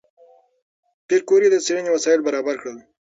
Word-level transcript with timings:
پېیر 1.07 1.21
کوري 1.29 1.47
د 1.51 1.55
څېړنې 1.65 1.89
وسایل 1.93 2.19
برابر 2.27 2.55
کړل. 2.61 2.77